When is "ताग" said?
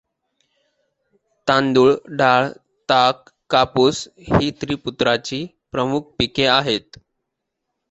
2.89-3.29